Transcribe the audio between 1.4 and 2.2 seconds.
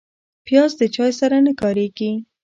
نه کارېږي